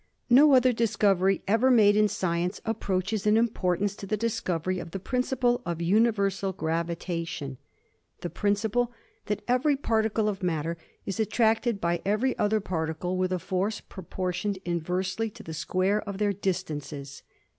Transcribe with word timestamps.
No 0.31 0.55
other 0.55 0.73
discovery 0.73 1.43
ever 1.47 1.69
made 1.69 1.95
in 1.95 2.07
science 2.07 2.59
approaches 2.65 3.27
in 3.27 3.37
importance 3.37 3.95
to 3.97 4.07
the 4.07 4.17
discovery 4.17 4.79
of 4.79 4.89
the 4.89 4.99
principle 4.99 5.61
of 5.63 5.79
uni 5.79 6.09
versal 6.09 6.57
gravitation,— 6.57 7.59
^the 8.23 8.33
principle 8.33 8.91
that 9.27 9.43
every 9.47 9.77
pai'ticle 9.77 10.27
of 10.27 10.41
matter 10.41 10.75
is 11.05 11.19
attracted 11.19 11.79
by 11.79 12.01
every 12.03 12.35
other 12.39 12.59
particle 12.59 13.15
with 13.15 13.31
a 13.31 13.37
force 13.37 13.79
proportioned 13.79 14.57
inversely 14.65 15.29
to 15.29 15.43
the 15.43 15.53
square 15.53 16.01
of 16.01 16.17
their 16.17 16.33
distances. 16.33 17.21